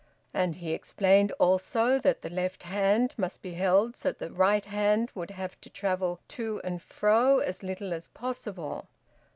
[0.33, 4.65] And he explained also that the left hand must be held so that the right
[4.65, 8.87] hand would have to travel to and fro as little as possible.